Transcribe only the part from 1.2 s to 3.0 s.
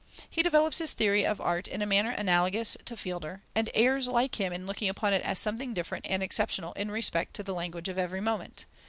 of art in a manner analogous to